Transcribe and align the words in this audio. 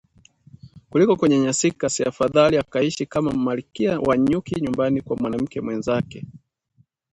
Kuliko 0.89 1.13
kunyanyasika 1.15 1.89
si 1.89 2.03
afadhali 2.03 2.57
akaishi 2.57 3.05
kama 3.05 3.31
malkia 3.33 3.99
wa 3.99 4.17
nyuki 4.17 4.61
nyumbani 4.61 5.01
kwa 5.01 5.17
mwanamke 5.17 5.61
mwenzake 5.61 6.25